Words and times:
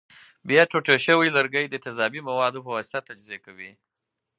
بیا 0.47 0.63
ټوټې 0.71 0.95
شوي 1.05 1.29
لرګي 1.37 1.63
د 1.69 1.75
تیزابي 1.85 2.21
موادو 2.29 2.63
په 2.65 2.71
واسطه 2.75 3.05
تجزیه 3.09 3.39
کوي. 3.45 3.71